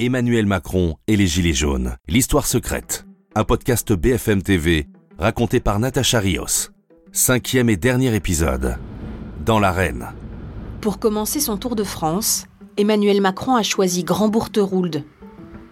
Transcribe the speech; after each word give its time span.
Emmanuel 0.00 0.46
Macron 0.46 0.94
et 1.08 1.16
les 1.16 1.26
Gilets 1.26 1.52
jaunes. 1.52 1.96
L'histoire 2.06 2.46
secrète. 2.46 3.04
Un 3.34 3.42
podcast 3.42 3.92
BFM 3.92 4.42
TV 4.42 4.86
raconté 5.18 5.58
par 5.58 5.80
Natacha 5.80 6.20
Rios. 6.20 6.70
Cinquième 7.10 7.68
et 7.68 7.76
dernier 7.76 8.14
épisode. 8.14 8.78
Dans 9.44 9.58
l'arène. 9.58 10.06
Pour 10.80 11.00
commencer 11.00 11.40
son 11.40 11.56
tour 11.56 11.74
de 11.74 11.82
France, 11.82 12.46
Emmanuel 12.76 13.20
Macron 13.20 13.56
a 13.56 13.64
choisi 13.64 14.04
Grand-Bourteroulde, 14.04 15.02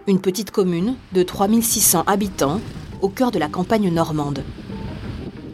une 0.08 0.20
petite 0.20 0.50
commune 0.50 0.96
de 1.12 1.22
3600 1.22 2.02
habitants 2.08 2.60
au 3.02 3.08
cœur 3.08 3.30
de 3.30 3.38
la 3.38 3.48
campagne 3.48 3.92
normande. 3.94 4.42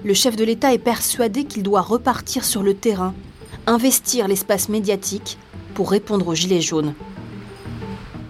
Le 0.03 0.15
chef 0.15 0.35
de 0.35 0.45
l'État 0.45 0.73
est 0.73 0.79
persuadé 0.79 1.45
qu'il 1.45 1.63
doit 1.63 1.83
repartir 1.83 2.43
sur 2.43 2.63
le 2.63 2.73
terrain, 2.73 3.13
investir 3.67 4.29
l'espace 4.29 4.71
médiatique 4.71 5.37
pour 5.75 5.91
répondre 5.91 6.29
aux 6.29 6.35
Gilets 6.35 6.63
jaunes. 6.63 6.95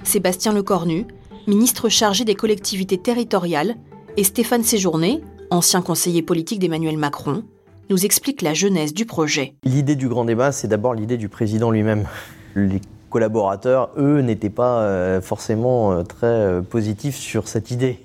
Sébastien 0.04 0.52
Lecornu, 0.52 1.06
ministre 1.46 1.88
chargé 1.88 2.24
des 2.24 2.34
collectivités 2.34 2.98
territoriales, 2.98 3.76
et 4.16 4.24
Stéphane 4.24 4.62
Séjourné, 4.62 5.22
ancien 5.50 5.82
conseiller 5.82 6.22
politique 6.22 6.58
d'Emmanuel 6.58 6.98
Macron, 6.98 7.44
nous 7.88 8.04
expliquent 8.04 8.42
la 8.42 8.54
genèse 8.54 8.94
du 8.94 9.06
projet. 9.06 9.54
L'idée 9.64 9.96
du 9.96 10.08
grand 10.08 10.24
débat, 10.24 10.52
c'est 10.52 10.68
d'abord 10.68 10.94
l'idée 10.94 11.16
du 11.16 11.28
président 11.28 11.70
lui-même. 11.70 12.06
Les 12.54 12.80
collaborateurs, 13.10 13.90
eux, 13.96 14.20
n'étaient 14.20 14.50
pas 14.50 14.80
euh, 14.80 15.20
forcément 15.20 15.92
euh, 15.92 16.02
très 16.02 16.26
euh, 16.26 16.62
positifs 16.62 17.16
sur 17.16 17.48
cette 17.48 17.70
idée. 17.70 17.98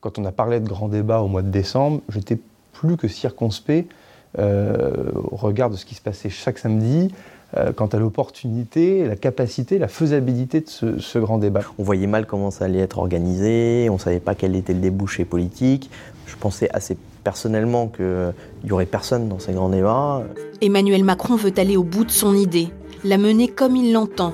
Quand 0.00 0.18
on 0.18 0.24
a 0.24 0.32
parlé 0.32 0.60
de 0.60 0.68
grand 0.68 0.88
débat 0.88 1.20
au 1.20 1.28
mois 1.28 1.42
de 1.42 1.50
décembre, 1.50 2.00
j'étais 2.08 2.38
plus 2.72 2.96
que 2.96 3.08
circonspect 3.08 3.88
au 4.38 5.36
regard 5.36 5.70
de 5.70 5.76
ce 5.76 5.84
qui 5.84 5.94
se 5.94 6.00
passait 6.00 6.30
chaque 6.30 6.58
samedi, 6.58 7.10
euh, 7.56 7.72
quant 7.72 7.86
à 7.86 7.98
l'opportunité, 7.98 9.06
la 9.06 9.14
capacité, 9.14 9.78
la 9.78 9.86
faisabilité 9.86 10.60
de 10.60 10.98
ce, 10.98 11.18
grand 11.20 11.38
débat. 11.38 11.60
On 11.78 11.84
voyait 11.84 12.08
mal 12.08 12.26
comment 12.26 12.50
ça 12.50 12.64
allait 12.64 12.80
être 12.80 12.98
organisé, 12.98 13.88
on 13.90 13.94
ne 13.94 13.98
savait 13.98 14.18
pas 14.18 14.34
quel 14.34 14.56
était 14.56 14.72
le 14.72 14.80
débouché 14.80 15.24
politique. 15.24 15.88
Je 16.26 16.34
pensais 16.34 16.68
assez 16.72 16.96
personnellement 17.22 17.86
qu'il 17.86 18.32
n'y 18.64 18.72
aurait 18.72 18.86
personne 18.86 19.28
dans 19.28 19.38
ces 19.38 19.52
grands 19.52 19.68
débats. 19.68 20.24
Emmanuel 20.62 21.04
Macron 21.04 21.36
veut 21.36 21.52
aller 21.56 21.76
au 21.76 21.84
bout 21.84 22.04
de 22.04 22.10
son 22.10 22.34
idée, 22.34 22.70
la 23.04 23.18
mener 23.18 23.46
comme 23.46 23.76
il 23.76 23.92
l'entend. 23.92 24.32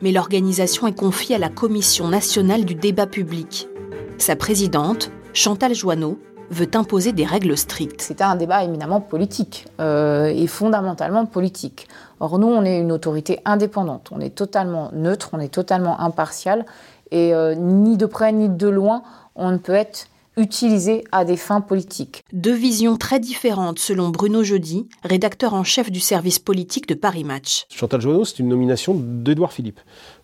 Mais 0.00 0.12
l'organisation 0.12 0.86
est 0.86 0.96
confiée 0.96 1.34
à 1.34 1.38
la 1.38 1.48
Commission 1.48 2.06
nationale 2.08 2.64
du 2.64 2.76
débat 2.76 3.06
public. 3.06 3.68
Sa 4.18 4.36
présidente, 4.36 5.10
Chantal 5.32 5.74
Joanneau, 5.74 6.18
veut 6.52 6.68
imposer 6.74 7.12
des 7.12 7.24
règles 7.24 7.56
strictes. 7.56 8.02
C'était 8.02 8.24
un 8.24 8.36
débat 8.36 8.62
éminemment 8.62 9.00
politique 9.00 9.66
euh, 9.80 10.26
et 10.26 10.46
fondamentalement 10.46 11.26
politique. 11.26 11.88
Or, 12.20 12.38
nous, 12.38 12.46
on 12.46 12.64
est 12.64 12.78
une 12.78 12.92
autorité 12.92 13.40
indépendante, 13.44 14.10
on 14.12 14.20
est 14.20 14.34
totalement 14.34 14.90
neutre, 14.92 15.30
on 15.32 15.40
est 15.40 15.52
totalement 15.52 15.98
impartial 16.00 16.64
et 17.10 17.34
euh, 17.34 17.54
ni 17.54 17.96
de 17.96 18.06
près 18.06 18.32
ni 18.32 18.48
de 18.48 18.68
loin, 18.68 19.02
on 19.34 19.50
ne 19.50 19.56
peut 19.56 19.74
être 19.74 20.06
utilisé 20.38 21.04
à 21.12 21.26
des 21.26 21.36
fins 21.36 21.60
politiques. 21.60 22.24
Deux 22.32 22.54
visions 22.54 22.96
très 22.96 23.20
différentes 23.20 23.78
selon 23.78 24.08
Bruno 24.08 24.42
Jeudi, 24.42 24.88
rédacteur 25.04 25.52
en 25.52 25.62
chef 25.62 25.90
du 25.90 26.00
service 26.00 26.38
politique 26.38 26.88
de 26.88 26.94
Paris 26.94 27.24
Match. 27.24 27.66
Chantal 27.68 28.00
Joanneau, 28.00 28.24
c'est 28.24 28.38
une 28.38 28.48
nomination 28.48 28.94
d'Edouard 28.94 29.52
Philippe. 29.52 29.80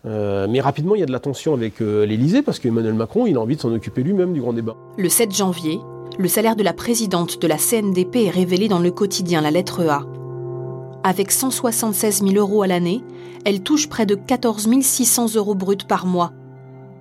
Euh, 0.06 0.46
mais 0.48 0.60
rapidement, 0.60 0.94
il 0.94 1.00
y 1.00 1.02
a 1.02 1.06
de 1.06 1.12
la 1.12 1.20
tension 1.20 1.52
avec 1.52 1.80
l'Élysée 1.80 2.40
parce 2.40 2.58
qu'Emmanuel 2.58 2.94
Macron, 2.94 3.26
il 3.26 3.36
a 3.36 3.40
envie 3.40 3.56
de 3.56 3.60
s'en 3.60 3.72
occuper 3.72 4.02
lui-même 4.02 4.32
du 4.32 4.40
grand 4.40 4.54
débat. 4.54 4.76
Le 4.96 5.10
7 5.10 5.34
janvier, 5.34 5.78
le 6.18 6.26
salaire 6.26 6.56
de 6.56 6.64
la 6.64 6.72
présidente 6.72 7.40
de 7.40 7.46
la 7.46 7.58
CNDP 7.58 8.26
est 8.26 8.30
révélé 8.30 8.66
dans 8.66 8.80
le 8.80 8.90
quotidien 8.90 9.40
La 9.40 9.52
Lettre 9.52 9.88
A. 9.88 10.02
Avec 11.04 11.30
176 11.30 12.24
000 12.24 12.34
euros 12.34 12.62
à 12.62 12.66
l'année, 12.66 13.04
elle 13.44 13.62
touche 13.62 13.88
près 13.88 14.04
de 14.04 14.16
14 14.16 14.68
600 14.82 15.36
euros 15.36 15.54
bruts 15.54 15.76
par 15.86 16.06
mois. 16.06 16.32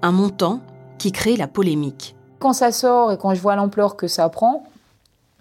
Un 0.03 0.11
montant 0.11 0.61
qui 0.99 1.11
crée 1.11 1.35
la 1.35 1.47
polémique. 1.47 2.15
Quand 2.37 2.53
ça 2.53 2.71
sort 2.71 3.11
et 3.11 3.17
quand 3.17 3.33
je 3.33 3.41
vois 3.41 3.55
l'ampleur 3.55 3.95
que 3.95 4.07
ça 4.07 4.29
prend, 4.29 4.65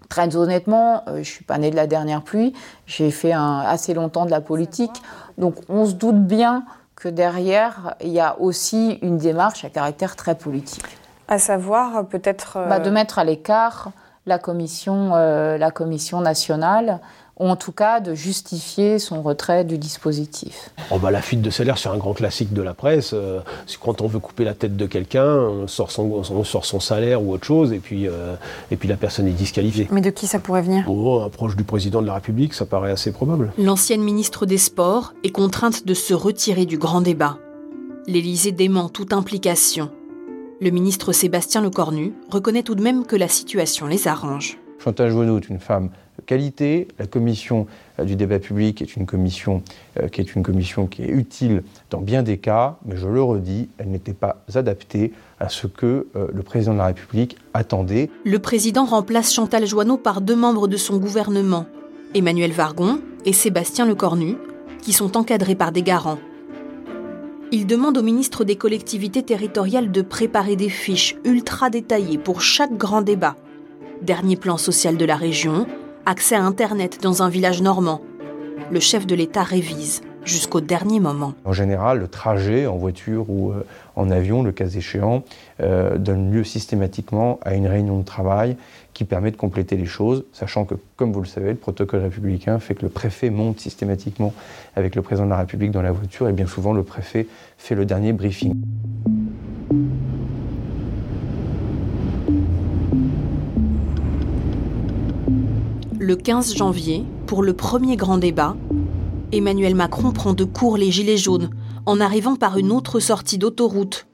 très 0.09 0.35
honnêtement, 0.35 1.03
euh, 1.07 1.19
je 1.19 1.29
suis 1.29 1.45
pas 1.45 1.59
née 1.59 1.69
de 1.69 1.75
la 1.75 1.85
dernière 1.85 2.23
pluie, 2.23 2.53
j'ai 2.87 3.11
fait 3.11 3.33
assez 3.33 3.93
longtemps 3.93 4.25
de 4.25 4.31
la 4.31 4.41
politique, 4.41 5.03
donc 5.37 5.53
on 5.69 5.85
se 5.85 5.93
doute 5.93 6.25
bien 6.25 6.65
que 6.95 7.09
derrière, 7.09 7.93
il 8.01 8.09
y 8.09 8.19
a 8.19 8.39
aussi 8.39 8.97
une 9.03 9.19
démarche 9.19 9.63
à 9.63 9.69
caractère 9.69 10.15
très 10.15 10.35
politique. 10.35 10.83
À 11.27 11.39
savoir, 11.39 12.05
peut-être. 12.07 12.57
Bah, 12.69 12.79
de 12.79 12.89
mettre 12.89 13.19
à 13.19 13.23
l'écart 13.23 13.91
la 14.27 14.37
commission, 14.37 15.11
euh, 15.15 15.57
la 15.57 15.71
commission 15.71 16.21
nationale, 16.21 16.99
ou 17.39 17.47
en 17.47 17.55
tout 17.55 17.71
cas 17.71 17.99
de 17.99 18.13
justifier 18.13 18.99
son 18.99 19.21
retrait 19.21 19.63
du 19.63 19.77
dispositif. 19.77 20.69
Oh 20.91 20.97
bah, 20.99 21.11
la 21.11 21.21
fuite 21.21 21.41
de 21.41 21.49
salaire, 21.49 21.77
c'est 21.77 21.89
un 21.89 21.97
grand 21.97 22.13
classique 22.13 22.51
de 22.51 22.61
la 22.61 22.73
presse. 22.73 23.11
Euh, 23.13 23.39
quand 23.81 24.01
on 24.01 24.07
veut 24.07 24.19
couper 24.19 24.43
la 24.43 24.53
tête 24.53 24.75
de 24.75 24.85
quelqu'un, 24.85 25.25
on 25.25 25.67
sort, 25.67 25.91
son, 25.91 26.23
on 26.31 26.43
sort 26.43 26.65
son 26.65 26.79
salaire 26.79 27.23
ou 27.23 27.33
autre 27.33 27.45
chose, 27.45 27.73
et 27.73 27.79
puis, 27.79 28.07
euh, 28.07 28.35
et 28.71 28.75
puis 28.75 28.89
la 28.89 28.97
personne 28.97 29.27
est 29.27 29.31
disqualifiée. 29.31 29.87
Mais 29.91 30.01
de 30.01 30.09
qui 30.09 30.27
ça 30.27 30.39
pourrait 30.39 30.63
venir? 30.63 30.83
Oh, 30.87 31.21
Un 31.25 31.29
proche 31.29 31.55
du 31.55 31.63
président 31.63 32.01
de 32.01 32.07
la 32.07 32.15
République, 32.15 32.53
ça 32.53 32.65
paraît 32.65 32.91
assez 32.91 33.11
probable. 33.11 33.53
L'ancienne 33.57 34.01
ministre 34.01 34.45
des 34.45 34.57
Sports 34.57 35.13
est 35.23 35.31
contrainte 35.31 35.85
de 35.85 35.93
se 35.93 36.13
retirer 36.13 36.65
du 36.65 36.77
grand 36.77 37.01
débat. 37.01 37.37
L'Élysée 38.07 38.51
dément 38.51 38.89
toute 38.89 39.13
implication 39.13 39.91
le 40.59 40.69
ministre 40.71 41.13
Sébastien 41.13 41.61
Lecornu 41.61 42.13
reconnaît 42.29 42.63
tout 42.63 42.75
de 42.75 42.81
même 42.81 43.05
que 43.05 43.15
la 43.15 43.27
situation 43.27 43.85
les 43.87 44.07
arrange. 44.07 44.57
Chantal 44.79 45.11
Joanneau 45.11 45.37
est 45.37 45.49
une 45.49 45.59
femme 45.59 45.89
de 46.17 46.23
qualité. 46.23 46.87
La 46.99 47.07
commission 47.07 47.67
euh, 47.99 48.05
du 48.05 48.15
débat 48.15 48.39
public 48.39 48.81
est 48.81 48.95
une 48.95 49.05
commission 49.05 49.63
euh, 49.99 50.07
qui 50.07 50.21
est 50.21 50.35
une 50.35 50.43
commission 50.43 50.87
qui 50.87 51.03
est 51.03 51.09
utile 51.09 51.63
dans 51.89 51.99
bien 51.99 52.23
des 52.23 52.37
cas, 52.37 52.77
mais 52.85 52.95
je 52.95 53.07
le 53.07 53.21
redis, 53.21 53.69
elle 53.77 53.89
n'était 53.89 54.13
pas 54.13 54.43
adaptée 54.53 55.13
à 55.39 55.49
ce 55.49 55.67
que 55.67 56.07
euh, 56.15 56.27
le 56.31 56.43
président 56.43 56.73
de 56.73 56.77
la 56.77 56.87
République 56.87 57.37
attendait. 57.53 58.09
Le 58.23 58.39
président 58.39 58.85
remplace 58.85 59.33
Chantal 59.33 59.65
Joanneau 59.65 59.97
par 59.97 60.21
deux 60.21 60.35
membres 60.35 60.67
de 60.67 60.77
son 60.77 60.97
gouvernement, 60.97 61.65
Emmanuel 62.13 62.51
Vargon 62.51 63.01
et 63.25 63.33
Sébastien 63.33 63.85
Lecornu, 63.85 64.37
qui 64.81 64.93
sont 64.93 65.17
encadrés 65.17 65.55
par 65.55 65.71
des 65.71 65.83
garants. 65.83 66.19
Il 67.51 67.65
demande 67.65 67.97
au 67.97 68.03
ministre 68.03 68.43
des 68.43 68.57
collectivités 68.57 69.23
territoriales 69.23 69.91
de 69.91 70.01
préparer 70.01 70.57
des 70.57 70.69
fiches 70.69 71.15
ultra 71.23 71.69
détaillées 71.69 72.17
pour 72.17 72.41
chaque 72.41 72.75
grand 72.77 73.01
débat. 73.01 73.37
Dernier 74.01 74.35
plan 74.35 74.57
social 74.57 74.97
de 74.97 75.05
la 75.05 75.15
région, 75.15 75.65
accès 76.05 76.35
à 76.35 76.43
Internet 76.43 76.99
dans 77.01 77.23
un 77.23 77.29
village 77.29 77.61
normand. 77.61 78.01
Le 78.69 78.81
chef 78.81 79.07
de 79.07 79.15
l'État 79.15 79.43
révise 79.43 80.01
jusqu'au 80.27 80.61
dernier 80.61 80.99
moment. 80.99 81.33
En 81.45 81.53
général, 81.53 81.99
le 81.99 82.07
trajet 82.07 82.67
en 82.67 82.75
voiture 82.75 83.29
ou 83.29 83.51
euh, 83.51 83.65
en 83.95 84.11
avion, 84.11 84.43
le 84.43 84.51
cas 84.51 84.67
échéant, 84.67 85.23
euh, 85.61 85.97
donne 85.97 86.31
lieu 86.31 86.43
systématiquement 86.43 87.39
à 87.43 87.55
une 87.55 87.67
réunion 87.67 87.97
de 87.99 88.05
travail 88.05 88.57
qui 88.93 89.05
permet 89.05 89.31
de 89.31 89.37
compléter 89.37 89.77
les 89.77 89.85
choses, 89.85 90.25
sachant 90.33 90.65
que, 90.65 90.75
comme 90.95 91.13
vous 91.13 91.21
le 91.21 91.27
savez, 91.27 91.49
le 91.49 91.55
protocole 91.55 92.01
républicain 92.01 92.59
fait 92.59 92.75
que 92.75 92.83
le 92.83 92.89
préfet 92.89 93.29
monte 93.29 93.59
systématiquement 93.59 94.33
avec 94.75 94.95
le 94.95 95.01
président 95.01 95.25
de 95.25 95.31
la 95.31 95.37
République 95.37 95.71
dans 95.71 95.81
la 95.81 95.91
voiture, 95.91 96.27
et 96.27 96.33
bien 96.33 96.47
souvent 96.47 96.73
le 96.73 96.83
préfet 96.83 97.27
fait 97.57 97.75
le 97.75 97.85
dernier 97.85 98.13
briefing. 98.13 98.53
Le 105.99 106.15
15 106.15 106.55
janvier, 106.55 107.03
pour 107.25 107.43
le 107.43 107.53
premier 107.53 107.97
grand 107.97 108.17
débat, 108.17 108.55
Emmanuel 109.33 109.75
Macron 109.75 110.11
prend 110.11 110.33
de 110.33 110.45
court 110.45 110.77
les 110.77 110.89
gilets 110.89 111.17
jaunes 111.17 111.49
en 111.85 111.99
arrivant 111.99 112.37
par 112.37 112.57
une 112.57 112.71
autre 112.71 113.01
sortie 113.01 113.37
d'autoroute. 113.37 114.07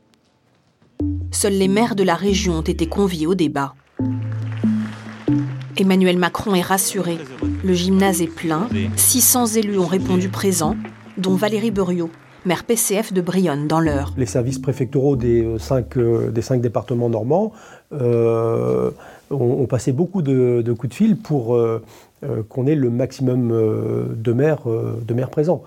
Seuls 1.31 1.53
les 1.53 1.68
maires 1.68 1.96
de 1.96 2.03
la 2.03 2.16
région 2.16 2.57
ont 2.57 2.62
été 2.62 2.88
conviés 2.88 3.28
au 3.28 3.35
débat. 3.35 3.75
Emmanuel 5.78 6.18
Macron 6.18 6.56
est 6.56 6.62
rassuré. 6.62 7.19
Le 7.63 7.73
gymnase 7.73 8.22
est 8.22 8.28
plein. 8.28 8.68
600 8.96 9.46
élus 9.56 9.78
ont 9.78 9.88
répondu 9.88 10.29
présents, 10.29 10.78
dont 11.18 11.35
Valérie 11.35 11.72
Buriot, 11.72 12.09
maire 12.46 12.64
PCF 12.64 13.14
de 13.14 13.22
Brionne, 13.22 13.68
dans 13.68 13.80
l'heure. 13.80 14.14
Les 14.18 14.26
services 14.26 14.59
préfectoraux 14.59 15.16
des 15.16 15.44
euh, 15.44 15.59
cinq, 15.59 15.98
euh, 15.98 16.29
des 16.29 16.41
cinq 16.41 16.62
départements 16.62 17.09
normands 17.09 17.53
euh, 17.94 18.91
ont, 19.29 19.66
passé 19.66 19.91
beaucoup 19.91 20.22
de, 20.22 20.73
coups 20.73 20.90
de 20.90 20.94
fil 20.94 21.17
pour 21.17 21.58
qu'on 22.50 22.67
ait 22.67 22.76
le 22.76 22.90
maximum 22.90 23.50
de 24.16 24.34
maires, 24.34 24.64
de 24.66 25.14
maires 25.14 25.29
présents. 25.29 25.64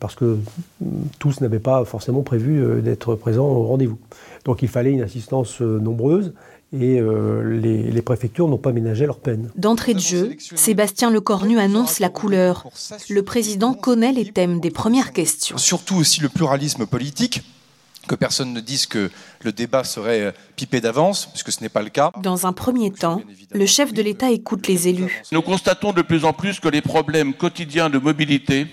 Parce 0.00 0.14
que 0.14 0.38
mm, 0.80 0.86
tous 1.18 1.40
n'avaient 1.40 1.58
pas 1.58 1.84
forcément 1.84 2.22
prévu 2.22 2.82
d'être 2.82 3.14
présents 3.14 3.46
au 3.46 3.64
rendez-vous. 3.64 3.98
Donc 4.44 4.62
il 4.62 4.68
fallait 4.68 4.92
une 4.92 5.02
assistance 5.02 5.60
nombreuse 5.60 6.32
et 6.72 7.00
euh, 7.00 7.42
les, 7.42 8.02
préfectures 8.02 8.48
n'ont 8.48 8.58
pas 8.58 8.72
ménagé 8.72 9.06
leur 9.06 9.18
peine. 9.18 9.50
D'entrée 9.56 9.94
de 9.94 10.00
jeu, 10.00 10.36
Sébastien 10.38 11.10
Lecornu 11.10 11.58
annonce 11.58 12.00
la 12.00 12.08
couleur. 12.08 12.66
Le 13.08 13.22
président 13.22 13.74
connaît 13.74 14.12
les 14.12 14.32
thèmes 14.32 14.60
des 14.60 14.70
premières 14.70 15.12
questions. 15.12 15.58
Surtout 15.58 15.96
aussi 15.96 16.20
le 16.20 16.28
pluralisme 16.28 16.86
politique, 16.86 17.42
que 18.08 18.14
personne 18.14 18.52
ne 18.52 18.60
dise 18.60 18.86
que 18.86 19.10
le 19.42 19.52
débat 19.52 19.84
serait 19.84 20.20
euh, 20.20 20.32
pipé 20.56 20.80
d'avance, 20.80 21.26
puisque 21.26 21.52
ce 21.52 21.60
n'est 21.60 21.68
pas 21.68 21.82
le 21.82 21.90
cas. 21.90 22.10
Dans 22.22 22.46
un 22.46 22.52
premier 22.52 22.90
temps, 22.90 23.22
le 23.52 23.66
chef 23.66 23.92
de 23.92 24.02
l'État 24.02 24.30
écoute 24.30 24.66
les 24.66 24.88
élus. 24.88 25.22
Nous 25.32 25.42
constatons 25.42 25.92
de 25.92 26.02
plus 26.02 26.24
en 26.24 26.32
plus 26.32 26.60
que 26.60 26.68
les 26.68 26.82
problèmes 26.82 27.34
quotidiens 27.34 27.90
de 27.90 27.98
mobilité 27.98 28.66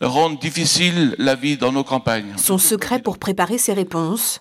rendent 0.00 0.38
difficile 0.38 1.14
la 1.18 1.34
vie 1.34 1.56
dans 1.56 1.72
nos 1.72 1.84
campagnes. 1.84 2.34
Son 2.36 2.58
secret 2.58 3.00
pour 3.00 3.18
préparer 3.18 3.58
ses 3.58 3.72
réponses 3.72 4.40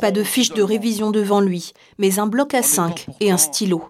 Pas 0.00 0.10
de 0.10 0.22
fiche 0.22 0.52
de 0.52 0.62
révision 0.62 1.10
devant 1.10 1.40
lui, 1.40 1.72
mais 1.98 2.18
un 2.18 2.26
bloc 2.26 2.54
à 2.54 2.62
5 2.62 3.06
et 3.20 3.30
un 3.30 3.36
stylo. 3.36 3.84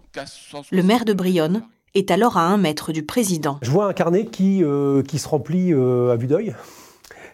Le 0.71 0.83
maire 0.83 1.05
de 1.05 1.13
Brionne 1.13 1.63
est 1.95 2.11
alors 2.11 2.37
à 2.37 2.47
un 2.47 2.57
mètre 2.57 2.93
du 2.93 3.03
président. 3.03 3.59
Je 3.63 3.71
vois 3.71 3.87
un 3.87 3.93
carnet 3.93 4.27
qui, 4.27 4.65
euh, 4.65 5.03
qui 5.03 5.19
se 5.19 5.29
remplit 5.29 5.73
euh, 5.73 6.13
à 6.13 6.17
vue 6.17 6.27
d'œil 6.27 6.55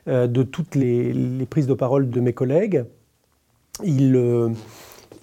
euh, 0.09 0.27
de 0.27 0.43
toutes 0.43 0.75
les, 0.75 1.13
les, 1.13 1.47
prises 1.47 1.67
de 1.67 1.75
parole 1.75 2.11
de 2.11 2.21
mes 2.21 2.33
collègues. 2.33 2.85
Il, 3.85 4.21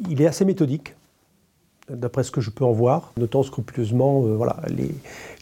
il 0.10 0.22
est 0.22 0.28
assez 0.28 0.46
méthodique, 0.46 0.96
d'après 1.90 2.24
ce 2.24 2.31
que 2.31 2.42
je 2.42 2.50
peux 2.50 2.63
en 2.63 2.72
voir, 2.72 3.12
notant 3.18 3.44
scrupuleusement 3.44 4.22
voilà, 4.22 4.62
les, 4.69 4.92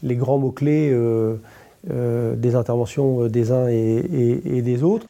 les 0.02 0.16
grands 0.16 0.38
mots-clés. 0.40 0.90
Euh, 0.92 1.36
des 1.86 2.56
interventions 2.56 3.28
des 3.28 3.52
uns 3.52 3.68
et, 3.68 4.42
et, 4.46 4.62
des 4.62 4.84
autres. 4.84 5.06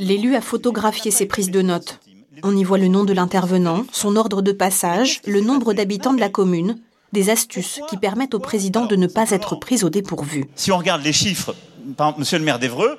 L'élu 0.00 0.34
a 0.34 0.42
photographié 0.42 1.10
ses 1.10 1.26
prises 1.26 1.50
de 1.50 1.62
notes. 1.62 1.98
On 2.42 2.56
y 2.56 2.62
voit 2.62 2.78
le 2.78 2.88
nom 2.88 3.04
de 3.04 3.12
l'intervenant, 3.12 3.84
son 3.92 4.16
ordre 4.16 4.42
de 4.42 4.52
passage, 4.52 5.20
le 5.26 5.40
nombre 5.40 5.72
d'habitants 5.72 6.12
de 6.12 6.20
la 6.20 6.28
commune, 6.28 6.78
des 7.12 7.30
astuces 7.30 7.80
qui 7.88 7.96
permettent 7.96 8.34
au 8.34 8.38
président 8.38 8.86
de 8.86 8.96
ne 8.96 9.06
pas 9.06 9.30
être 9.30 9.56
pris 9.56 9.82
au 9.82 9.90
dépourvu. 9.90 10.44
Si 10.54 10.70
on 10.70 10.78
regarde 10.78 11.02
les 11.02 11.12
chiffres, 11.12 11.54
par 11.96 12.08
exemple, 12.08 12.20
monsieur 12.20 12.38
le 12.38 12.44
maire 12.44 12.58
d'Evreux, 12.58 12.98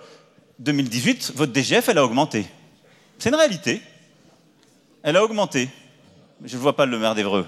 2018, 0.60 1.34
votre 1.36 1.54
DGF, 1.54 1.90
elle 1.90 1.98
a 1.98 2.06
augmenté. 2.06 2.46
C'est 3.18 3.30
une 3.30 3.36
réalité. 3.36 3.82
Elle 5.04 5.16
a 5.16 5.24
augmenté. 5.24 5.70
Je 6.44 6.56
ne 6.56 6.62
vois 6.62 6.76
pas 6.76 6.86
le 6.86 6.98
maire 6.98 7.16
d'Evreux. 7.16 7.46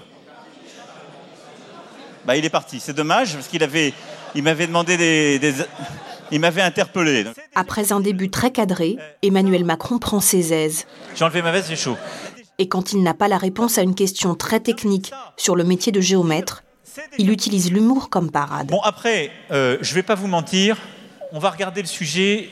Bah, 2.26 2.36
il 2.36 2.44
est 2.44 2.50
parti. 2.50 2.80
C'est 2.80 2.94
dommage 2.94 3.34
parce 3.34 3.48
qu'il 3.48 3.62
avait, 3.62 3.92
il 4.34 4.42
m'avait 4.42 4.66
demandé 4.66 4.96
des, 4.96 5.54
il 6.30 6.40
m'avait 6.40 6.62
interpellé. 6.62 7.24
Après 7.54 7.92
un 7.92 8.00
début 8.00 8.30
très 8.30 8.50
cadré, 8.50 8.96
Emmanuel 9.22 9.64
Macron 9.64 9.98
prend 9.98 10.20
ses 10.20 10.52
aises. 10.52 10.86
J'ai 11.14 11.24
enlevé 11.24 11.42
ma 11.42 11.52
veste, 11.52 11.68
j'ai 11.68 11.76
chaud. 11.76 11.96
Et 12.58 12.68
quand 12.68 12.92
il 12.92 13.02
n'a 13.02 13.14
pas 13.14 13.28
la 13.28 13.38
réponse 13.38 13.78
à 13.78 13.82
une 13.82 13.94
question 13.94 14.34
très 14.34 14.60
technique 14.60 15.12
sur 15.36 15.56
le 15.56 15.64
métier 15.64 15.92
de 15.92 16.00
géomètre, 16.00 16.62
il 17.18 17.30
utilise 17.30 17.72
l'humour 17.72 18.10
comme 18.10 18.30
parade. 18.30 18.68
Bon, 18.68 18.80
après, 18.82 19.30
euh, 19.50 19.78
je 19.80 19.90
ne 19.90 19.94
vais 19.96 20.02
pas 20.02 20.14
vous 20.14 20.28
mentir, 20.28 20.76
on 21.32 21.38
va 21.38 21.50
regarder 21.50 21.82
le 21.82 21.88
sujet 21.88 22.48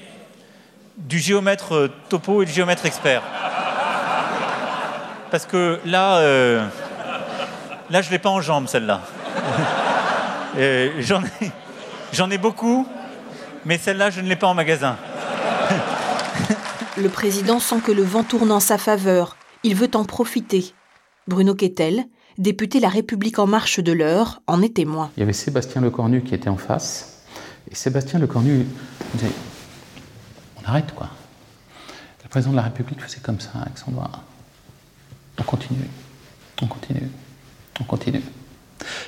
du 0.96 1.18
géomètre 1.18 1.74
euh, 1.74 1.90
topo 2.08 2.42
et 2.42 2.46
du 2.46 2.52
géomètre 2.52 2.84
expert. 2.84 3.22
Parce 5.30 5.46
que 5.46 5.78
là, 5.86 6.18
euh, 6.18 6.66
là 7.90 8.02
je 8.02 8.08
ne 8.08 8.12
l'ai 8.12 8.18
pas 8.18 8.30
en 8.30 8.40
jambes, 8.40 8.66
celle-là. 8.66 9.00
J'en 10.98 11.22
ai, 11.22 11.52
ai 12.30 12.38
beaucoup, 12.38 12.86
mais 13.64 13.78
celle-là, 13.78 14.10
je 14.10 14.20
ne 14.20 14.28
l'ai 14.28 14.36
pas 14.36 14.46
en 14.46 14.54
magasin. 14.54 14.96
Le 16.98 17.08
président 17.08 17.58
sent 17.58 17.80
que 17.84 17.92
le 17.92 18.02
vent 18.02 18.22
tourne 18.22 18.52
en 18.52 18.60
sa 18.60 18.76
faveur. 18.76 19.36
Il 19.62 19.74
veut 19.74 19.90
en 19.94 20.04
profiter. 20.04 20.74
Bruno 21.26 21.54
Quetel, 21.54 22.04
député 22.36 22.80
La 22.80 22.88
République 22.88 23.38
en 23.38 23.46
marche 23.46 23.80
de 23.80 23.92
l'heure, 23.92 24.42
en 24.46 24.60
est 24.60 24.76
témoin. 24.76 25.10
Il 25.16 25.20
y 25.20 25.22
avait 25.22 25.32
Sébastien 25.32 25.80
Lecornu 25.80 26.22
qui 26.22 26.34
était 26.34 26.50
en 26.50 26.56
face. 26.56 27.24
Et 27.70 27.74
Sébastien 27.74 28.18
Lecornu 28.18 28.66
disait 29.14 29.32
On 30.60 30.68
arrête, 30.68 30.92
quoi. 30.94 31.08
Le 32.24 32.28
président 32.28 32.52
de 32.52 32.56
la 32.56 32.62
République 32.62 33.00
faisait 33.00 33.20
comme 33.20 33.40
ça 33.40 33.50
avec 33.60 33.78
son 33.78 33.90
doigt. 33.90 34.10
On 35.38 35.42
continue. 35.44 35.88
On 36.60 36.66
continue. 36.66 37.10
On 37.80 37.84
continue. 37.84 38.22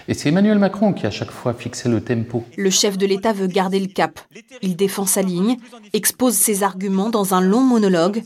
Et 0.09 0.15
c'est 0.15 0.29
Emmanuel 0.29 0.59
Macron 0.59 0.93
qui 0.93 1.07
à 1.07 1.11
chaque 1.11 1.31
fois 1.31 1.55
fixait 1.55 1.89
le 1.89 2.01
tempo. 2.01 2.45
Le 2.57 2.71
chef 2.71 2.99
de 2.99 3.07
l'État 3.07 3.33
veut 3.33 3.47
garder 3.47 3.81
le 3.81 3.87
cap. 3.87 4.21
Il 4.63 4.77
défend 4.77 5.07
sa 5.07 5.23
ligne, 5.23 5.57
expose 5.93 6.35
ses 6.35 6.63
arguments 6.63 7.11
dans 7.11 7.35
un 7.35 7.41
long 7.41 7.63
monologue, 7.63 8.23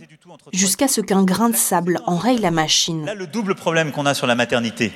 jusqu'à 0.53 0.89
ce 0.89 1.01
qu'un 1.01 1.25
grain 1.25 1.51
de 1.51 1.57
sable 1.57 2.01
enraye 2.07 2.39
la 2.39 2.51
machine. 2.51 3.07
Là, 3.07 3.15
le 3.15 3.27
double 3.27 3.55
problème 3.55 3.93
qu'on 3.93 4.07
a 4.07 4.15
sur 4.15 4.27
la 4.27 4.35
maternité, 4.35 4.93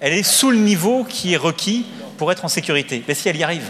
elle 0.00 0.12
est 0.12 0.22
sous 0.22 0.50
le 0.50 0.58
niveau 0.58 1.04
qui 1.04 1.34
est 1.34 1.38
requis 1.38 1.86
pour 2.16 2.32
être 2.32 2.44
en 2.44 2.48
sécurité. 2.48 3.02
Mais 3.06 3.14
si 3.14 3.28
elle 3.28 3.36
y 3.36 3.42
arrive. 3.42 3.68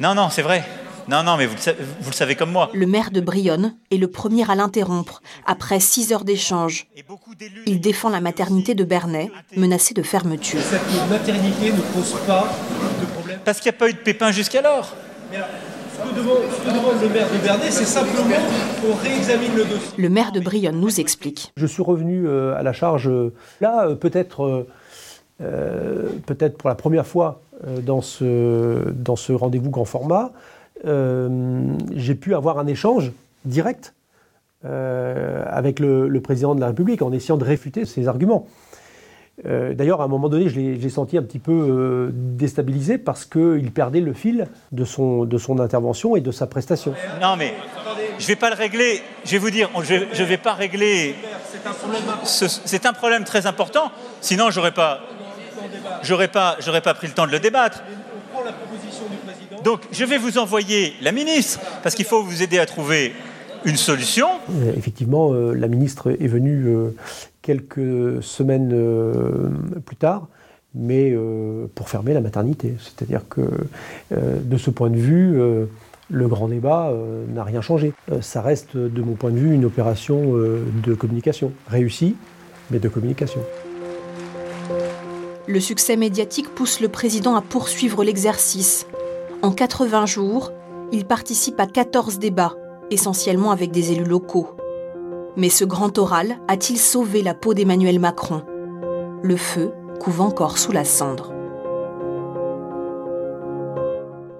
Non, 0.00 0.14
non, 0.14 0.28
c'est 0.30 0.42
vrai. 0.42 0.64
Non, 1.08 1.22
non, 1.22 1.36
mais 1.36 1.46
vous 1.46 1.54
le, 1.54 2.12
savez, 2.12 2.34
comme 2.34 2.50
moi. 2.50 2.68
Le 2.74 2.86
maire 2.86 3.12
de 3.12 3.20
Brionne 3.20 3.76
est 3.92 3.96
le 3.96 4.08
premier 4.08 4.50
à 4.50 4.56
l'interrompre, 4.56 5.22
après 5.46 5.78
six 5.78 6.12
heures 6.12 6.24
d'échange. 6.24 6.88
Il 7.66 7.80
défend 7.80 8.08
la 8.08 8.20
maternité 8.20 8.74
de 8.74 8.82
Bernay, 8.82 9.30
menacée 9.56 9.94
de 9.94 10.02
fermeture. 10.02 10.60
Cette 10.60 11.08
maternité 11.08 11.72
ne 11.72 11.80
pose 11.80 12.16
pas 12.26 12.52
de 13.00 13.06
problème. 13.06 13.38
Parce 13.44 13.60
qu'il 13.60 13.70
n'y 13.70 13.76
a 13.76 13.78
pas 13.78 13.88
eu 13.88 13.92
de 13.92 13.98
pépin 13.98 14.32
jusqu'alors. 14.32 14.94
Ce 15.32 16.02
que 16.02 16.74
demande 16.74 17.00
le 17.00 17.08
maire 17.08 17.28
de 17.32 17.38
Bernay, 17.38 17.70
c'est 17.70 17.84
simplement 17.84 18.36
qu'on 18.82 18.94
réexamine 18.96 19.54
le 19.54 19.64
dossier. 19.64 19.92
Le 19.96 20.08
maire 20.08 20.32
de 20.32 20.40
Brionne 20.40 20.80
nous 20.80 21.00
explique. 21.00 21.52
Je 21.56 21.66
suis 21.66 21.82
revenu 21.82 22.26
euh, 22.26 22.56
à 22.56 22.62
la 22.62 22.72
charge, 22.72 23.08
euh, 23.08 23.32
là, 23.60 23.86
euh, 23.86 23.94
peut-être 23.94 24.66
peut-être 25.38 26.56
pour 26.56 26.70
la 26.70 26.74
première 26.74 27.06
fois 27.06 27.42
dans 27.84 28.00
ce, 28.00 28.90
dans 28.90 29.16
ce 29.16 29.34
rendez-vous 29.34 29.68
grand 29.68 29.84
format. 29.84 30.32
Euh, 30.84 31.74
j'ai 31.94 32.14
pu 32.14 32.34
avoir 32.34 32.58
un 32.58 32.66
échange 32.66 33.12
direct 33.44 33.94
euh, 34.64 35.44
avec 35.48 35.80
le, 35.80 36.20
président 36.20 36.54
de 36.54 36.60
la 36.60 36.68
République 36.68 37.02
en 37.02 37.12
essayant 37.12 37.36
de 37.36 37.44
réfuter 37.44 37.84
ses 37.84 38.08
arguments. 38.08 38.46
Euh, 39.46 39.74
d'ailleurs, 39.74 40.00
à 40.00 40.04
un 40.04 40.08
moment 40.08 40.28
donné, 40.28 40.48
je 40.48 40.58
l'ai 40.58 40.88
senti 40.90 41.18
un 41.18 41.22
petit 41.22 41.38
peu 41.38 42.10
déstabilisé 42.12 42.98
parce 42.98 43.24
qu'il 43.24 43.70
perdait 43.70 44.00
le 44.00 44.12
fil 44.12 44.46
de 44.72 44.84
son, 44.84 45.24
de 45.24 45.38
son 45.38 45.60
intervention 45.60 46.16
et 46.16 46.20
de 46.20 46.30
sa 46.30 46.46
prestation. 46.46 46.94
Non, 47.20 47.36
mais 47.36 47.54
je 48.18 48.24
ne 48.24 48.28
vais 48.28 48.36
pas 48.36 48.50
le 48.50 48.56
régler. 48.56 49.02
Je 49.24 49.32
vais 49.32 49.38
vous 49.38 49.50
dire, 49.50 49.70
je 49.82 50.22
ne 50.22 50.26
vais 50.26 50.38
pas 50.38 50.54
régler. 50.54 51.14
C'est 52.24 52.86
un, 52.86 52.92
problème 52.92 53.24
très 53.24 53.46
important. 53.46 53.90
Sinon, 54.20 54.48
pas, 54.74 55.00
j'aurais 56.02 56.28
pas, 56.28 56.56
j'aurais 56.60 56.80
pas 56.80 56.94
pris 56.94 57.06
le 57.06 57.12
temps 57.12 57.26
de 57.26 57.32
le 57.32 57.40
débattre. 57.40 57.82
Donc 59.66 59.80
je 59.90 60.04
vais 60.04 60.16
vous 60.16 60.38
envoyer 60.38 60.92
la 61.02 61.10
ministre, 61.10 61.58
parce 61.82 61.96
qu'il 61.96 62.04
faut 62.04 62.22
vous 62.22 62.40
aider 62.40 62.60
à 62.60 62.66
trouver 62.66 63.12
une 63.64 63.74
solution. 63.74 64.28
Euh, 64.48 64.72
effectivement, 64.76 65.32
euh, 65.32 65.54
la 65.54 65.66
ministre 65.66 66.16
est 66.20 66.28
venue 66.28 66.68
euh, 66.68 66.94
quelques 67.42 68.22
semaines 68.22 68.70
plus 69.84 69.96
tard, 69.96 70.28
mais 70.72 71.16
pour 71.74 71.88
fermer 71.88 72.14
la 72.14 72.20
maternité. 72.20 72.74
C'est-à-dire 72.78 73.22
que 73.28 73.40
de 74.12 74.56
ce 74.56 74.70
point 74.70 74.90
de 74.90 74.96
vue, 74.96 75.40
le 76.10 76.28
grand 76.28 76.48
débat 76.48 76.92
n'a 77.32 77.44
rien 77.44 77.60
changé. 77.60 77.92
ça 78.20 78.42
reste, 78.42 78.76
de 78.76 79.00
mon 79.00 79.14
point 79.14 79.30
de 79.30 79.38
vue, 79.38 79.54
une 79.54 79.64
opération 79.64 80.34
de 80.34 80.94
communication, 80.94 81.52
réussie, 81.68 82.16
mais 82.70 82.80
de 82.80 82.88
communication. 82.88 83.40
Le 85.46 85.60
succès 85.60 85.96
médiatique 85.96 86.48
pousse 86.48 86.80
le 86.80 86.88
président 86.88 87.36
à 87.36 87.42
poursuivre 87.42 88.02
l'exercice 88.02 88.86
en 89.46 89.52
80 89.52 90.06
jours, 90.06 90.52
il 90.90 91.04
participe 91.04 91.60
à 91.60 91.66
14 91.66 92.18
débats, 92.18 92.54
essentiellement 92.90 93.52
avec 93.52 93.70
des 93.70 93.92
élus 93.92 94.04
locaux. 94.04 94.50
Mais 95.36 95.50
ce 95.50 95.64
grand 95.64 95.96
oral 95.98 96.38
a-t-il 96.48 96.78
sauvé 96.78 97.22
la 97.22 97.32
peau 97.32 97.54
d'Emmanuel 97.54 98.00
Macron? 98.00 98.42
Le 99.22 99.36
feu 99.36 99.70
couve 100.00 100.20
encore 100.20 100.58
sous 100.58 100.72
la 100.72 100.84
cendre. 100.84 101.32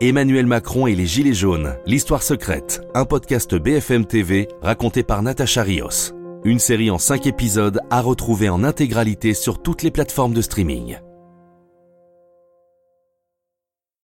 Emmanuel 0.01 0.47
Macron 0.47 0.89
et 0.89 0.97
les 0.97 1.07
Gilets 1.07 1.35
jaunes, 1.35 1.77
l'histoire 1.87 2.25
secrète, 2.25 2.83
un 2.95 3.05
podcast 3.05 3.55
BFM 3.55 4.07
TV 4.07 4.49
raconté 4.61 5.05
par 5.05 5.23
Natacha 5.23 5.63
Rios. 5.63 6.13
Une 6.45 6.59
série 6.59 6.91
en 6.91 6.99
5 6.99 7.27
épisodes 7.27 7.81
à 7.91 8.01
retrouver 8.01 8.49
en 8.49 8.65
intégralité 8.65 9.35
sur 9.35 9.63
toutes 9.63 9.85
les 9.85 9.93
plateformes 9.93 10.35
de 10.35 10.43
streaming. 10.43 10.99